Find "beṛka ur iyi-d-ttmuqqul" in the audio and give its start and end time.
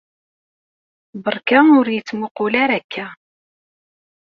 1.23-2.53